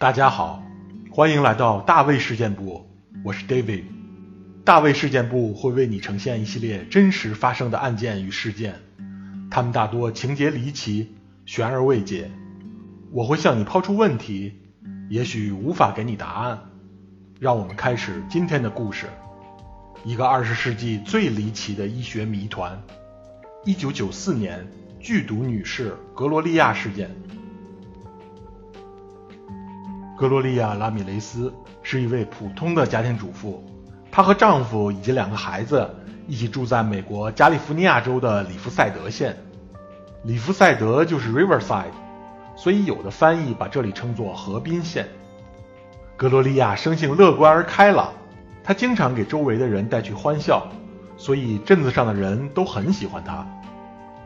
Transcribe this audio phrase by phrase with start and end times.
[0.00, 0.62] 大家好，
[1.10, 2.86] 欢迎来到大卫事件部，
[3.22, 3.84] 我是 David。
[4.64, 8.76] 大卫事件部会为你呈现一系列真实发生的案件与事件，
[9.50, 11.14] 他们大多情节离奇、
[11.44, 12.30] 悬而未解。
[13.12, 14.54] 我会向你抛出问题，
[15.10, 16.58] 也许无法给你答案。
[17.38, 19.04] 让我们开始今天的故事：
[20.02, 22.82] 一个二十世纪最离奇的医学谜团——
[23.62, 24.66] 一九九四年
[24.98, 27.14] 剧毒女士格罗利亚事件。
[30.16, 33.62] 格罗利亚·拉米雷斯是一位普通的家庭主妇，
[34.10, 35.94] 她和丈夫以及两个孩子
[36.26, 39.36] 一起住在美国加利福尼亚州的里弗赛德县。
[40.24, 41.92] 里弗赛德就是 Riverside，
[42.56, 45.06] 所以有的翻译把这里称作河滨县。
[46.16, 48.14] 格罗利亚生性乐观而开朗，
[48.64, 50.66] 她经常给周围的人带去欢笑，
[51.16, 53.46] 所以镇子上的人都很喜欢她。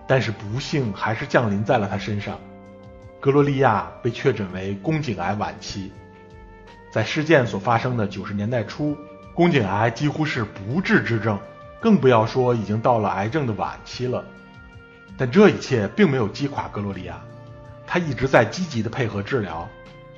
[0.06, 2.38] 但是不幸还是降临在了她身上。
[3.20, 5.90] 格罗利亚被确诊为宫颈癌晚期，
[6.90, 8.96] 在事件所发生的九十年代初，
[9.34, 11.38] 宫颈癌几乎是不治之症，
[11.80, 14.24] 更不要说已经到了癌症的晚期了。
[15.16, 17.22] 但这一切并没有击垮格罗利亚，
[17.86, 19.66] 她一直在积极的配合治疗，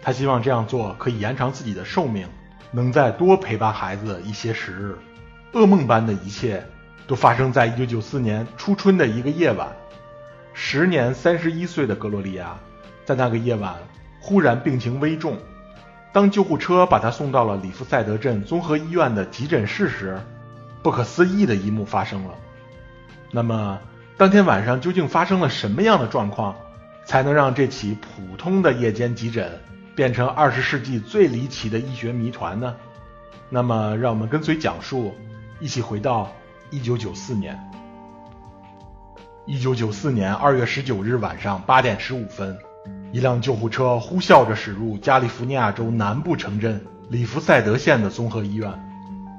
[0.03, 2.27] 她希望这样做可以延长自己的寿命，
[2.73, 4.98] 能再多陪伴孩子一些时日。
[5.53, 6.67] 噩梦般的一切
[7.07, 9.69] 都发生在一九九四年初春的一个夜晚，
[10.53, 12.57] 时年三十一岁的格罗利亚。
[13.05, 13.77] 在那个夜晚，
[14.21, 15.39] 忽然病情危重。
[16.13, 20.19] 当救护车把他送到了里夫赛德镇综合医院的急诊室时，
[20.83, 22.35] 不可思议的一幕发生了。
[23.31, 23.79] 那么，
[24.17, 26.57] 当天晚上究竟发生了什么样的状况，
[27.05, 29.53] 才能让这起普通的夜间急诊
[29.95, 32.75] 变成二十世纪最离奇的医学谜团呢？
[33.48, 35.15] 那么，让我们跟随讲述，
[35.61, 36.33] 一起回到
[36.70, 37.59] 一九九四年。
[39.45, 42.56] 一九九四年二月十九日晚上八点十五分。
[43.12, 48.73] 一辆救护车呼啸着驶入加利福尼亚州南部城镇里弗赛德县的综合医院。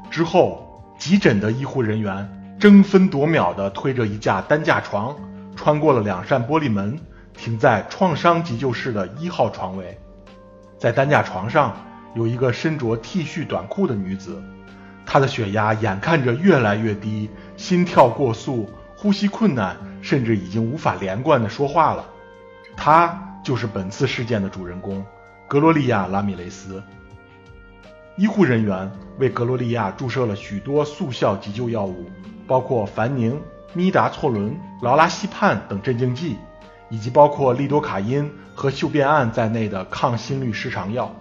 [0.10, 5.14] 之后，急诊的医护人员争分夺秒地推着一架担架床，
[5.56, 6.98] 穿过了两扇玻璃门，
[7.34, 9.98] 停在创伤急救室的一号床位。
[10.78, 11.76] 在担架床上
[12.16, 14.42] 有一个身着 T 恤短裤的女子，
[15.08, 22.06] 她的血压眼看着越来越低，心跳过速，呼吸困难，甚至已经无法连贯的说话了。
[22.76, 23.24] 她。
[23.44, 25.06] 就是本次事件的主人公，
[25.48, 26.84] 格罗利亚·拉米雷斯。
[28.18, 32.10] 医护人员为格罗利亚注射了许多速效急救药物，
[32.46, 33.42] 包括凡宁、
[33.74, 36.36] 咪达唑仑、劳拉西泮等镇静剂，
[36.90, 41.16] 以及包括利多卡因和溴变胺在内的抗心律失常药。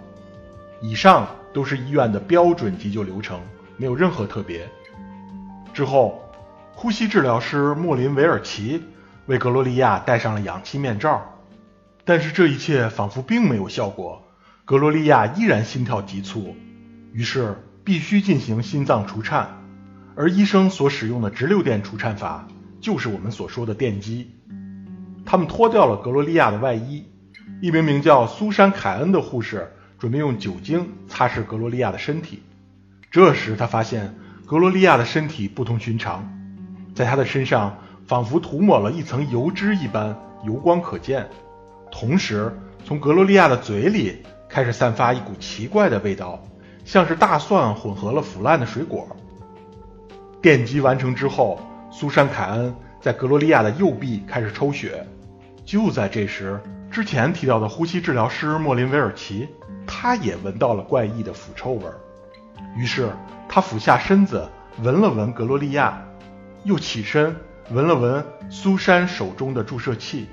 [0.80, 3.40] 以上都是医院的标准急救流程，
[3.76, 4.68] 没有任何特别。
[5.72, 6.22] 之后，
[6.72, 8.82] 呼吸治疗师莫林·韦尔奇
[9.26, 11.32] 为格罗利亚戴上了氧气面罩。
[12.04, 14.22] 但是这一切仿佛并没有效果，
[14.64, 16.54] 格罗利亚依然心跳急促，
[17.12, 19.48] 于是必须进行心脏除颤，
[20.14, 22.46] 而医生所使用的直流电除颤法
[22.80, 24.30] 就是我们所说的电击。
[25.24, 27.04] 他们脱掉了格罗利亚的外衣，
[27.60, 32.44] 一名名叫苏珊·凯恩的护士准备用酒精擦拭格罗利亚的身体。
[33.16, 36.30] 这时他发现格罗利亚的身体不同寻常，
[36.94, 41.26] 在她的身上仿佛涂抹了一层油脂一般，油光可见。
[41.90, 44.18] 同时，从格罗利亚的嘴里
[44.50, 46.38] 开始散发一股奇怪的味道，
[46.84, 49.08] 像是大蒜混合了腐烂的水果。
[50.42, 51.58] 电击完成之后，
[51.90, 55.02] 苏珊·凯恩在格罗利亚的右臂开始抽血。
[55.64, 56.60] 就在这时，
[56.90, 59.48] 之前提到的呼吸治疗师莫林·维尔奇，
[59.86, 61.82] 他也闻到了怪异的腐臭味。
[62.76, 63.10] 于是，
[63.48, 64.48] 他俯下身子
[64.82, 65.98] 闻了闻格罗利亚，
[66.64, 67.34] 又起身
[67.70, 70.28] 闻了闻苏珊手中的注射器。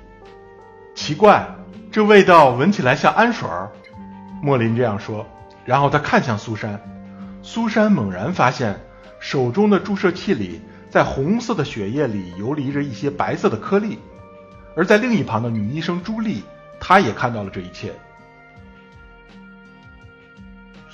[0.94, 1.48] 奇怪，
[1.90, 3.72] 这味道闻起来像氨水儿。
[4.42, 5.26] 莫林这样说，
[5.64, 6.80] 然后他看向苏珊。
[7.42, 8.78] 苏珊猛然发现，
[9.20, 13.98] 手中的注射器里，在红色的血液里游离着一些白色的颗粒。
[14.75, 16.44] 而在另一旁的女医生朱莉，
[16.80, 17.94] 她也看到了这一切。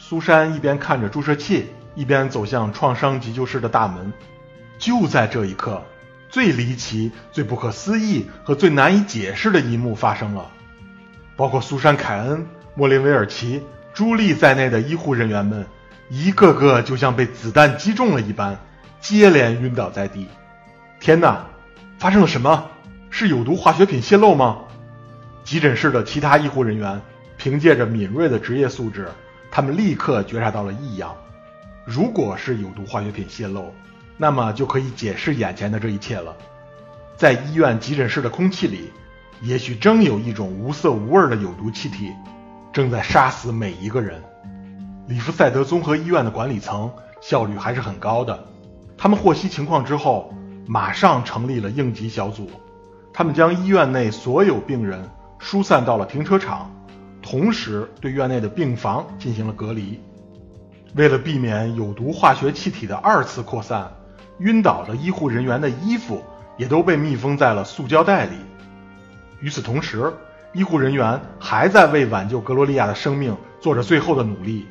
[0.10, 4.12] 苏珊一边看着注射器，一边走向创伤急救室的大门。
[4.80, 5.84] 就在这一刻。
[6.32, 10.50] 最离奇、最不可思议和最难以解释的一幕发生了，
[11.36, 13.62] 包括苏珊·凯恩、莫林·威尔奇、
[13.94, 15.68] 朱莉在内的医护人员们，
[16.10, 18.60] 一个个就像被子弹击中了一般，
[19.00, 20.28] 接连晕倒在地。
[21.00, 21.46] 天哪，
[22.00, 22.66] 发生了什么？
[23.12, 24.58] 是有毒化学品泄漏吗？
[25.44, 27.00] 急诊室的其他医护人员
[27.38, 29.08] 凭借着敏锐的职业素质，
[29.51, 31.16] 他们立刻觉察到了异样。
[31.86, 33.74] 如果是有毒化学品泄漏，
[34.18, 36.36] 那么就可以解释眼前的这一切了。
[37.16, 38.92] 在医院急诊室的空气里，
[39.42, 42.12] 也许真有一种无色无味的有毒气体，
[42.72, 44.22] 正在杀死每一个人。
[45.07, 48.48] 里弗赛德综合医院的管理层效率还是很高的，
[48.98, 50.31] 他们获悉情况之后，
[50.68, 52.50] 马上成立了应急小组。
[53.12, 55.10] 他们将医院内所有病人
[55.40, 56.72] 疏散到了停车场，
[57.30, 60.00] 同时对院内的病房进行了隔离。
[60.96, 63.88] 为了避免有毒化学气体的二次扩散，
[64.40, 66.24] 晕倒的医护人员的衣服
[66.58, 68.31] 也都被密封在了塑胶袋里。
[69.42, 70.12] 与此同时，
[70.54, 74.66] 医护人员还在为挽救格罗利亚的生命做着最后的努力。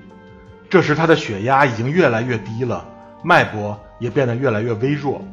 [0.68, 2.84] 这时，他的血压已经越来越低了，
[3.22, 5.24] 脉搏也变得越来越微弱。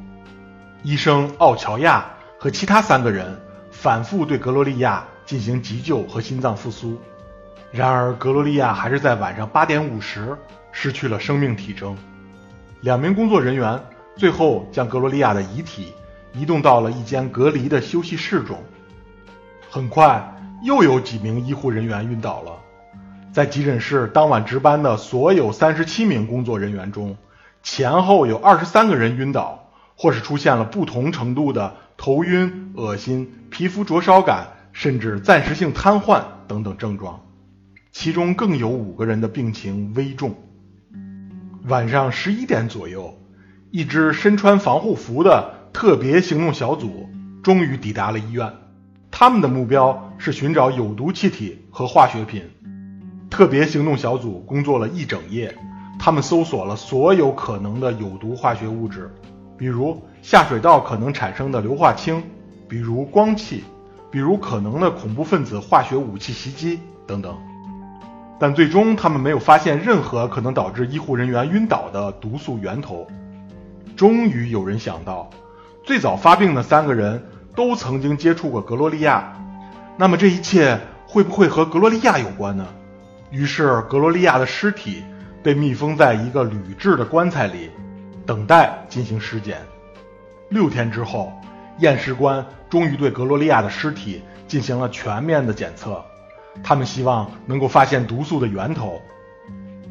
[0.84, 2.06] 医生奥乔亚
[2.38, 3.36] 和其他三个人
[3.72, 7.02] 反复对格罗利亚进行急救和心脏复苏，
[7.76, 10.34] 然而格罗利亚还是在晚上八点五十
[10.72, 11.94] 失去了生命体征。
[12.80, 13.78] 两名工作人员
[14.16, 15.92] 最后将格罗利亚的遗体
[16.32, 18.58] 移动到了一间隔离的休息室中。
[19.70, 20.26] 很快，
[20.64, 22.54] 又有几名医护人员晕倒了。
[23.34, 27.18] 在急诊室当晚值班的所有三十七名工作人员中，
[27.62, 37.20] 前后有二十三个人晕倒，或是出现了不同程度的头晕、恶心、皮肤灼烧感，甚至暂时性瘫痪等等症状。
[37.98, 40.36] 其中更有五个人的病情危重。
[41.70, 43.18] 晚上十一点左右，
[43.72, 47.10] 一支身穿防护服的特别行动小组
[47.42, 48.52] 终于抵达了医院。
[49.10, 52.44] 他们的目标是寻找有毒气体和化学品。
[53.30, 55.56] 特别行动小组工作了一整夜，
[55.98, 59.10] 他们搜索了所有可能的有毒化学物质，
[59.58, 62.22] 比如下水道可能产生的硫化氢，
[62.68, 63.64] 比如光气，
[64.12, 67.34] 比如可能的恐怖分子化学武器袭击等等。
[68.40, 73.08] 但最终他们没有发现任何可能导致医护人员晕倒的毒素源头。
[73.96, 75.30] 终于有人想到，
[75.84, 77.24] 最早发病的三个人
[77.56, 79.34] 都曾经接触过格洛利亚，
[79.96, 80.78] 那么这一切
[81.08, 82.68] 会不会和格洛利亚有关呢？
[83.32, 85.04] 于是，格罗利亚的尸体
[85.42, 87.70] 被密封在一个铝制的棺材里，
[88.26, 89.60] 等待进行尸检。
[90.50, 91.32] 六天之后，
[91.80, 96.04] 验尸官终于对格罗利亚的尸体进行了全面的检测。
[96.64, 99.02] 他们希望能够发现毒素的源头，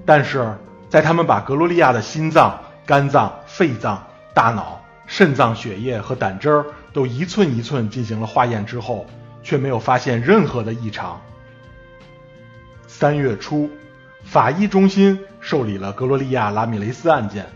[0.04, 0.56] 但是
[0.88, 9.06] 在他们把格罗利亚的心脏、肝脏、肺脏、大脑、肾脏、血液和胆汁儿都一寸一寸进行了化验之后，
[9.42, 11.20] 却没有发现任何的异常。
[12.86, 13.68] 三月初，
[14.22, 17.46] 法医中心受理了格罗利亚·拉米雷斯案件。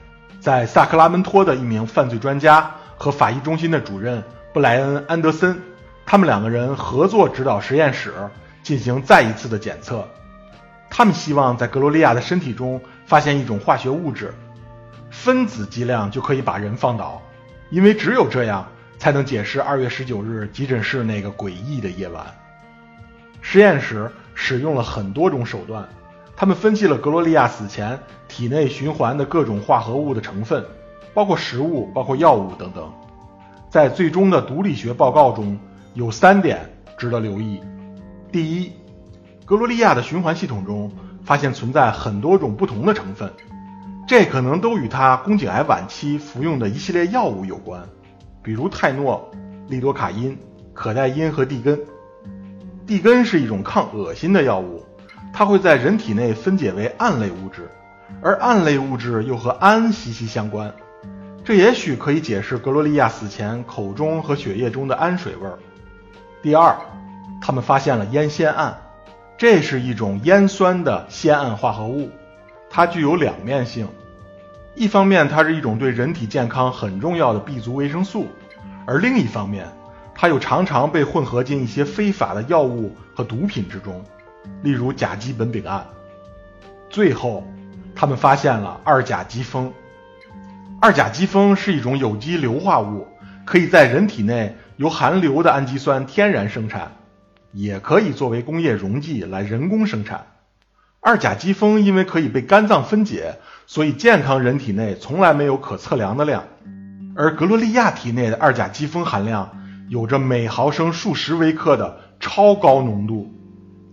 [0.41, 4.23] 在萨克拉门托的一名犯罪专家和法医中心的主任
[4.53, 5.61] 布莱恩·安德森，
[6.07, 8.15] 他们两个人合作指导实验室
[8.69, 10.07] 进行再一次的检测。
[10.91, 14.35] 他们希望在格罗利亚的身体中发现一种化学物质，
[15.11, 17.23] 分子剂量就可以把人放倒，
[17.71, 18.69] 因为只有这样
[18.99, 22.27] 才能解释二月十九日急诊室那个诡异的夜晚。
[23.41, 24.11] 实验室。
[24.41, 25.89] 使用了很多种手段，
[26.37, 27.99] 他们分析了格罗利亚死前
[28.29, 30.65] 体内循环的各种化合物的成分，
[31.13, 32.89] 包括食物、包括药物等等。
[33.69, 35.59] 在最终的毒理学报告中
[35.95, 36.61] 有三点
[36.97, 37.61] 值得留意：
[38.31, 38.73] 第一，
[39.47, 40.93] 格罗利亚的循环系统中
[41.25, 43.33] 发现存在很多种不同的成分，
[44.07, 47.83] 这可能都与他宫颈癌晚期服用的一系列药物有关，
[48.43, 49.31] 比如泰诺、
[49.69, 50.37] 利多卡因、
[50.75, 51.79] 可待因和地根。
[52.87, 54.85] 地根是一种抗恶心的药物，
[55.33, 57.71] 它会在人体内分解为胺类物质，
[58.23, 60.73] 而胺类物质又和氨息息相关，
[61.45, 65.59] 这也许可以解释格罗利亚死前口中和血液中的氨水味儿。
[66.43, 66.79] 第二，
[67.49, 68.77] 他们发现了烟酰胺，
[69.39, 72.11] 这是一种烟酸的酰胺化合物，
[72.69, 73.89] 它具有两面性，
[74.75, 78.27] 一方面它是一种对人体健康很重要的 B 族维生素，
[78.87, 79.67] 而另一方面。
[80.15, 84.05] 它又常常被混合进一些非法的药物和毒品之中，
[84.61, 85.87] 例如甲基苯丙胺。
[86.91, 87.43] 最后，
[87.95, 89.73] 他们发现了二甲基酚。
[90.83, 93.09] 二甲基酚是一种有机硫化物，
[93.47, 96.93] 可以在人体内由含硫的氨基酸天然生产，
[97.53, 100.27] 也可以作为工业溶剂来人工生产。
[101.01, 103.37] 二甲基酚因为可以被肝脏分解，
[103.67, 106.45] 所以健康人体内从来没有可测量的量，
[107.15, 109.55] 而格罗利亚体内的二甲基酚含量。
[109.89, 113.33] 有着每毫升数十微克的超高浓度，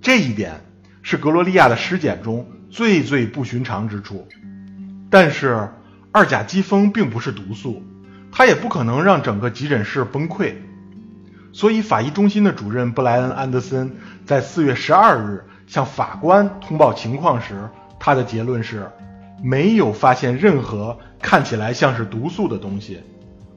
[0.01, 0.59] 这一点
[1.03, 4.27] 是格罗利亚的尸检中最最不寻常之处。
[5.09, 5.69] 但是，
[6.11, 7.81] 二甲基酚并不是毒素，
[8.29, 10.55] 它也不可能让整个急诊室崩溃。
[11.55, 13.95] 所以，法医中心的主任布莱恩·安德森
[14.25, 18.91] 在四月十二日向法官通报情况时，他的结论是：
[19.41, 23.01] 没有发现任何看起来像是毒素的东西。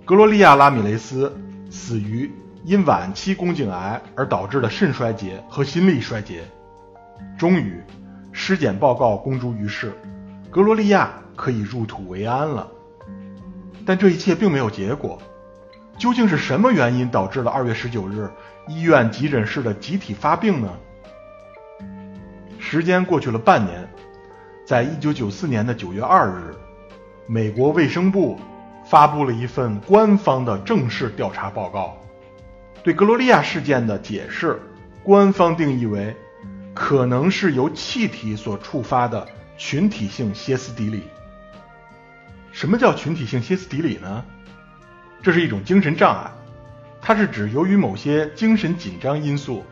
[0.04, 1.36] 格罗利亚·拉米雷斯。
[1.70, 2.32] 死于
[2.64, 6.44] 因晚期宫颈癌而导致的肾衰竭和心力衰竭。
[7.36, 7.82] 终于，
[8.32, 9.92] 尸检报告公诸于世，
[10.50, 12.68] 格罗利亚可以入土为安了。
[13.84, 15.20] 但这一切并没有结果。
[15.98, 18.30] 究竟是什么原因导致了二月十九日
[18.68, 20.72] 医院急诊室的集体发病呢？
[22.60, 23.88] 时间过去了半年，
[24.64, 26.54] 在一九九四年的九月二日，
[27.26, 28.38] 美国卫生部
[28.84, 31.96] 发布了一份官方的正式调查报告，
[32.82, 34.60] 对格罗利亚事件的解释，
[35.02, 36.14] 官方定义为
[36.74, 39.26] 可能是由气体所触发的
[39.56, 41.02] 群体性歇斯底里。
[42.52, 44.24] 什么叫群体性歇斯底里呢？
[45.22, 46.30] 这是一种精神障碍，
[47.00, 49.64] 它是指由于某些精神紧张因素，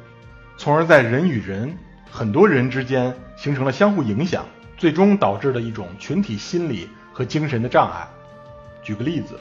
[0.56, 1.76] 从而在人与人、
[2.10, 4.44] 很多人之间形成了相互影响，
[4.76, 8.06] 最终导致的一种群体心理和精神的障碍。
[8.82, 9.38] 举个例子，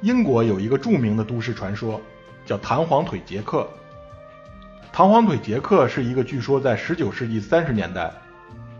[0.00, 2.00] 英国有一个著名的都市传说，
[2.44, 3.68] 叫弹簧腿杰克。
[4.92, 8.12] 弹簧腿杰克是一个据说在19世纪30年代，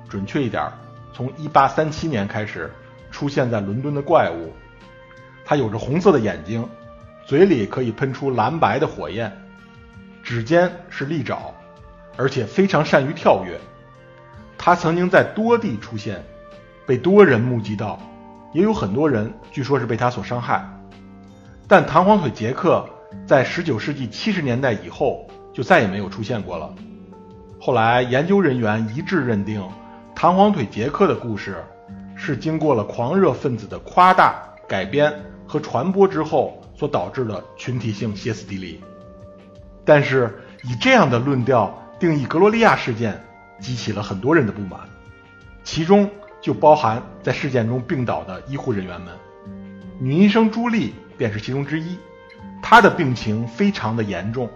[0.09, 0.71] 准确一点，
[1.13, 2.73] 从1837年开始
[3.11, 4.53] 出现在伦敦的怪物。
[5.47, 6.69] 他有着红色的眼睛，
[7.25, 9.33] 嘴里可以喷出蓝白的火焰，
[10.25, 11.55] 指尖是利爪，
[12.17, 13.57] 而且非常善于跳跃。
[14.59, 16.21] 他曾经在多地出现，
[16.85, 17.97] 被多人目击到，
[18.53, 20.69] 也有很多人据说是被他所伤害。
[21.69, 22.85] 但弹簧腿杰克
[23.25, 26.75] 在19世纪70年代以后就再也没有出现过了。
[27.61, 29.63] 后来研究人员一致认定，
[30.13, 31.63] 弹簧腿杰克的故事
[32.17, 35.13] 是经过了狂热分子的夸大改编。
[35.47, 38.81] 和传播之后所导致的群体性歇斯底里，
[39.85, 43.25] 但是以这样的论调定义格罗利亚事件，
[43.61, 44.81] 激起了很多人的不满，
[45.65, 46.11] 其中
[46.41, 49.13] 就包含在事件中病倒的医护人员们。
[49.99, 51.97] 女医生朱莉便是其中之一，
[52.63, 54.51] 她的病情非常的严重，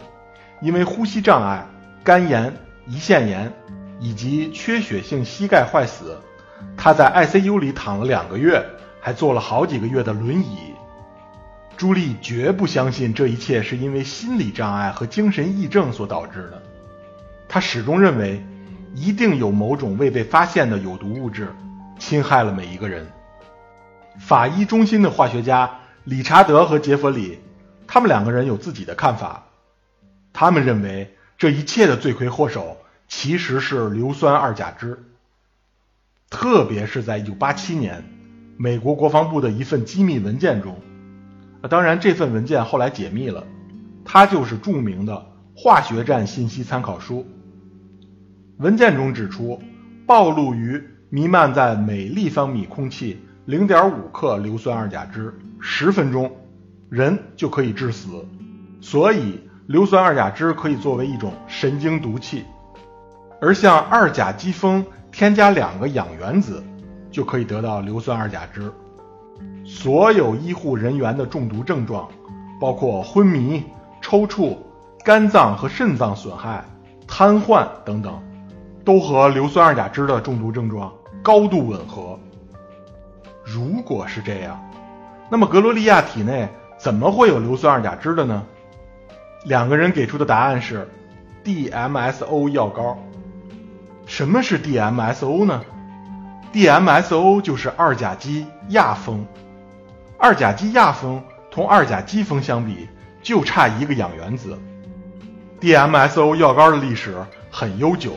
[0.60, 1.66] 因为呼吸障碍、
[2.04, 2.54] 肝炎、
[2.88, 3.50] 胰腺炎
[3.98, 6.20] 以及缺血性膝盖坏死，
[6.76, 8.62] 她在 ICU 里躺了两个月，
[9.00, 10.74] 还坐了好几个月的轮椅。
[11.76, 16.62] 朱莉绝不相信这一切是因为心理障碍和精神异症所导致的，
[17.48, 18.44] 她始终认为
[18.94, 21.48] 一定有某种未被发现的有毒物质
[21.98, 23.06] 侵害了每一个人。
[24.18, 25.70] 法医中心的化学家
[26.04, 27.38] 理查德和杰弗里，
[27.86, 29.46] 他们两个人有自己的看法，
[30.34, 32.76] 他们认为这一切的罪魁祸首
[33.08, 34.98] 其实是硫酸二甲酯，
[36.28, 38.04] 特别是在1987年，
[38.58, 40.78] 美国国防部的一份机密文件中。
[41.62, 43.44] 啊，当然，这份文件后来解密了，
[44.04, 47.26] 它就是著名的化学战信息参考书。
[48.58, 49.60] 文件中指出，
[50.06, 56.30] 暴露于弥漫在每立方米空气零点五克硫酸二甲酯十分钟，
[56.88, 58.24] 人就可以致死。
[58.80, 62.44] 所以，硫酸二甲酯可以作为一种神经毒气，
[63.40, 66.62] 而向二甲基酚添加两个氧原子，
[67.10, 68.72] 就可以得到硫酸二甲酯。
[69.64, 72.08] 所有医护人员的中毒症状，
[72.60, 73.64] 包括昏迷、
[74.00, 74.56] 抽搐、
[75.04, 76.64] 肝脏和肾脏损害、
[77.06, 78.20] 瘫痪等等，
[78.84, 82.18] 都和硫酸二甲酯的中毒症状高度吻合。
[83.44, 84.60] 如果是这样，
[85.30, 86.48] 那么格罗利亚体内
[86.78, 88.44] 怎么会有硫酸二甲酯的呢？
[89.44, 90.88] 两个人给出的答案是
[91.44, 92.98] DMSO 药膏。
[94.06, 95.62] 什么是 DMSO 呢
[96.52, 99.24] ？DMSO 就是二甲基亚酚。
[100.22, 102.86] 二甲基亚酚同二甲基酚相比，
[103.22, 104.58] 就差一个氧原子。
[105.62, 107.16] DMSO 药膏的历史
[107.50, 108.12] 很悠久，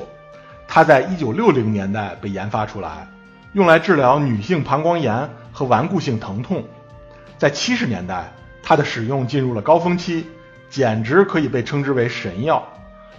[0.68, 3.08] 它在1960年代被研发出来，
[3.54, 6.66] 用来治疗女性膀胱炎和顽固性疼痛。
[7.38, 10.28] 在70年代，它的使用进入了高峰期，
[10.70, 12.68] 简直可以被称之为神药。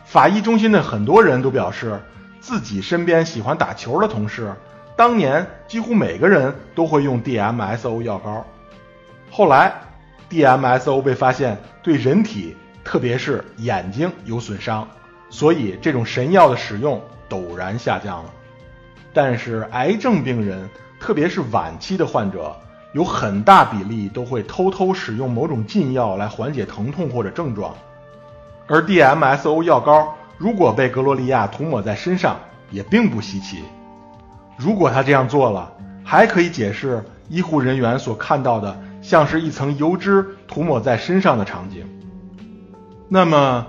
[0.04, 1.98] 法医中心的很多人都表示，
[2.38, 4.54] 自己身边喜欢打球的同事，
[4.94, 8.44] 当年几乎每个人都会用 DMSO 药膏。
[9.36, 9.74] 后来
[10.30, 14.86] ，DMSO 被发现对人体，特别是眼睛有损伤，
[15.28, 18.30] 所以这种神药的使用陡然下降了。
[19.12, 22.54] 但是，癌症病人，特别是晚期的患者，
[22.92, 27.74] 有很大比例都会偷偷使用某种禁药来缓解疼痛或者症状。
[28.68, 32.38] 而 DMSO 药膏如果被格罗利亚涂抹在身上，
[32.70, 33.64] 也并不稀奇。
[34.56, 35.72] 如果他这样做了，
[36.04, 38.78] 还可以解释医护人员所看到的。
[39.04, 41.86] 像是一层油脂涂抹在身上的场景。
[43.06, 43.66] 那么，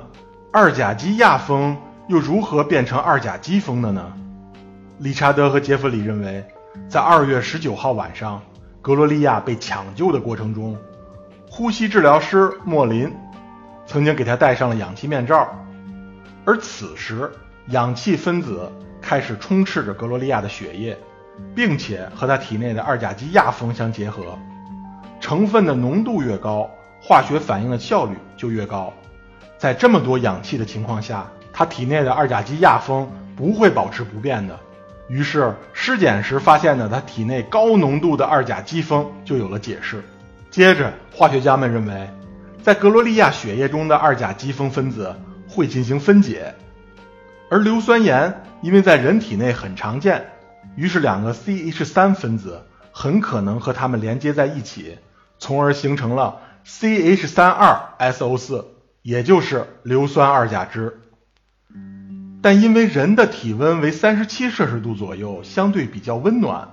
[0.50, 1.76] 二甲基亚酚
[2.08, 4.14] 又如何变成二甲基酚的呢？
[4.98, 6.42] 理查德和杰弗里认为，
[6.88, 8.42] 在二月十九号晚上，
[8.82, 10.78] 格罗利亚被抢救的过程中，
[11.52, 13.14] 呼吸治疗师莫林
[13.86, 15.54] 曾经给他戴上了氧气面罩，
[16.46, 17.30] 而此时
[17.68, 20.98] 氧气分子开始充斥着格罗利亚的血液，
[21.54, 24.40] 并且和他体内的二甲基亚峰相结合，
[25.20, 26.70] 成分的浓度越高，
[27.02, 28.94] 化学反应的效率就越高。
[29.58, 34.60] 在这么多氧气的情况下，他体内的二甲基亚峰不会保持不变的。
[35.08, 40.04] 于是尸检时发现的他体内高浓度的二甲基峰就有了解释。
[40.50, 42.10] 接着，化学家们认为，
[42.64, 45.16] 在格罗利亚血液中的二甲基峰分子
[45.48, 46.54] 会进行分解，
[47.50, 50.26] 而硫酸盐因为在人体内很常见，
[50.76, 52.66] 于是两个 CH3 分子
[52.98, 55.00] 很可能和它们连接在一起，
[55.38, 58.64] 从而形成了 CH32SO4，
[59.02, 60.94] 也就是硫酸二甲酯。
[62.42, 66.70] 但因为人的体温为三十七摄氏度左右，相对比较温暖，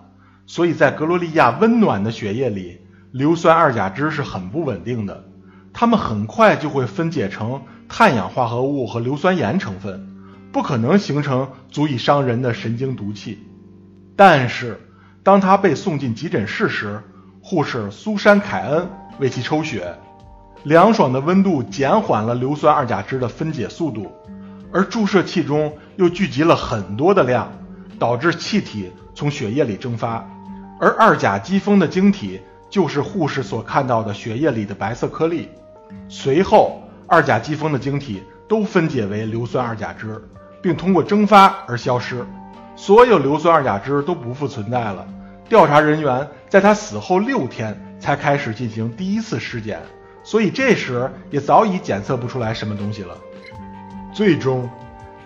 [0.46, 2.78] 所以在格罗利亚温暖的血液里。
[3.10, 5.24] 硫酸二甲酯是很不稳定的，
[5.72, 10.06] 它们很快就会分解成碳氧化合物和硫酸盐成分，
[10.52, 13.44] 不可能形成足以伤人的神经毒气。
[14.14, 14.78] 但是，
[15.22, 17.00] 当他被送进急诊室时，
[17.40, 18.88] 护士苏珊·凯恩
[19.18, 19.94] 为其抽血，
[20.64, 24.10] 凉爽的温度减缓了硫酸二甲酯的分解速度，
[24.72, 27.52] 而注射器中又聚集了很多的量，
[27.98, 30.28] 导致气体从血液里蒸发，
[30.80, 32.40] 而二甲基峰的晶体。
[32.70, 35.46] 就是护士所看到的血液里的白色颗粒，
[36.08, 40.18] 随后二甲基峰的晶体都分解为硫酸二甲酯，
[40.62, 42.24] 并通过蒸发而消失，
[42.76, 45.06] 所有硫酸二甲酯都不复存在了。
[45.48, 49.80] 调查人员在他死后六天才开始进行第一次尸检，
[50.22, 53.16] 所以这时也早已检测不出来什么东西了。
[54.12, 54.68] 最终，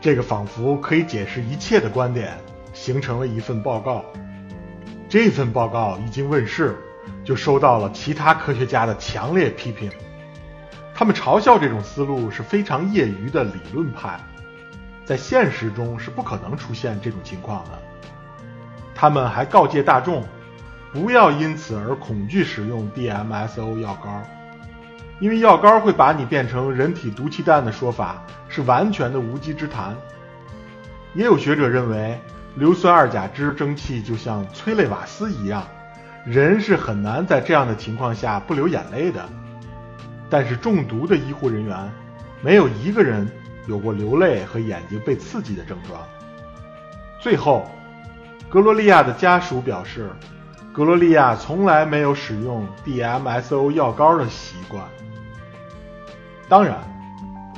[0.00, 2.36] 这个仿佛可以解释一切的观点
[2.72, 4.04] 形成了一份报告。
[5.08, 6.76] 这份报告一经问世。
[7.24, 9.90] 就收到了其他科学家的强烈批评，
[10.92, 14.18] 他们嘲笑这种思路是非常业余的理论派，
[15.06, 17.70] 在现实中是不可能出现这种情况的。
[18.94, 20.24] 他们还告诫大众，
[20.92, 24.22] 不要因此而恐惧使用 DMSO 药膏，
[25.20, 29.96] 因为药膏会把你变成人体毒气弹的说法是完全的无稽之谈。
[31.14, 32.20] 也有学者认为，
[32.56, 35.66] 硫酸二甲酯蒸汽就像催泪瓦斯一样。
[36.24, 39.24] 人是很难在这样的情况下不流眼泪的，
[40.28, 41.92] 但是中毒的医护人员
[42.42, 43.30] 没有一个人
[43.66, 46.00] 有过流泪和眼睛被刺激的症状。
[47.20, 47.64] 最后，
[48.48, 50.10] 格罗利亚的家属表示，
[50.72, 54.84] 格罗利亚从来没有使用 DMSO 药膏的习惯。
[56.48, 56.78] 当然，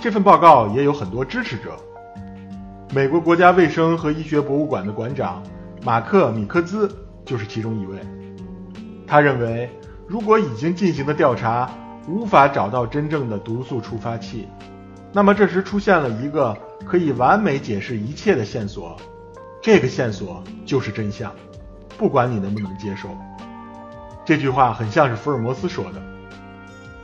[0.01, 1.77] 这份报告也有很多支持者。
[2.95, 5.43] 美国国家卫生和医学博物馆的馆长
[5.85, 6.91] 马克·米科兹
[7.25, 7.99] 就是其中一位。
[9.07, 9.71] 他认为，
[10.07, 11.71] 如果已经进行的调查
[12.09, 14.49] 无法找到真正的毒素触发器，
[15.13, 18.97] 那么这时出现了一个可以完美解释一切的线索，
[19.63, 21.33] 这个线索就是真相，
[21.97, 23.09] 不管你能不能接受。
[24.25, 26.03] 这句话很像是福尔摩斯说的。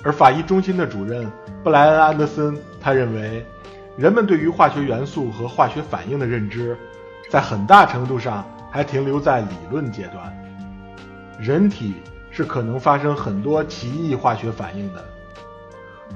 [0.04, 1.30] 而法医中心的主任
[1.62, 3.44] 布莱恩·安德森，他认为，
[3.96, 6.76] 人们对于化学元素和化学反应的认知，
[7.30, 10.30] 在很大程度上还停留在理论阶段。
[11.38, 11.94] 人体
[12.30, 15.02] 是可能发生很多奇异化学反应的。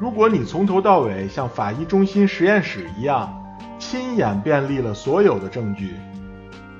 [0.00, 3.44] 如果你从头到尾像法医中心实验室一样，
[3.78, 5.94] 亲眼遍历了所有的证据，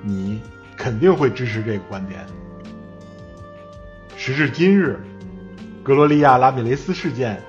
[0.03, 0.41] 你
[0.77, 2.27] 肯定会支持这个观点。
[4.17, 5.01] 时至今日，
[5.83, 7.41] 格罗利亚·拉米雷斯事件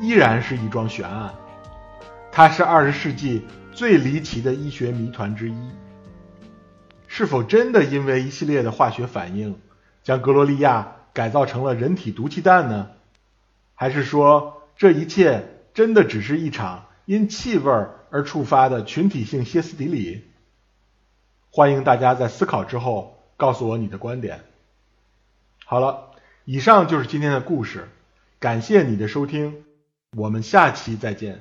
[0.00, 1.32] 依然是一桩悬案，
[2.32, 5.70] 它是二十世纪最离奇的医学谜团之一。
[7.06, 9.58] 是否真的因为一系列的化学反应？
[10.02, 12.88] 将格罗利亚改造成了人体毒气弹呢？
[13.74, 17.70] 还是说这一切真的只是一场因气味
[18.10, 20.24] 而触发的群体性歇斯底里？
[21.50, 24.40] 欢迎大家在思考之后告诉我你的观点。
[25.64, 26.10] 好了，
[26.44, 27.88] 以上就是今天的故事，
[28.38, 29.64] 感谢你的收听，
[30.16, 31.40] 我们下期再见。